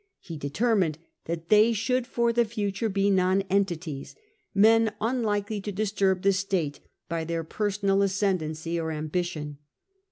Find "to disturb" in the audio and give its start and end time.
5.61-6.23